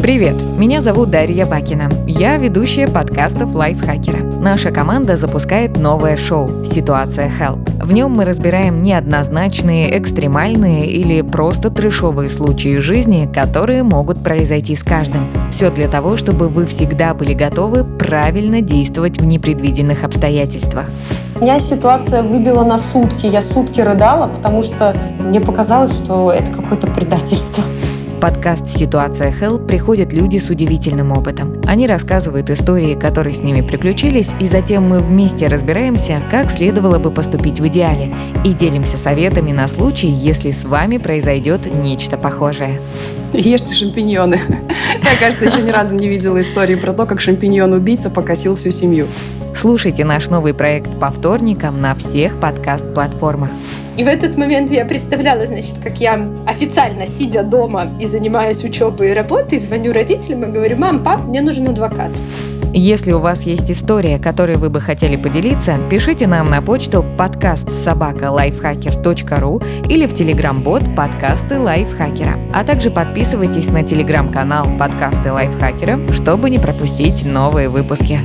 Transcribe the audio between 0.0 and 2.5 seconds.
Привет, меня зовут Дарья Бакина. Я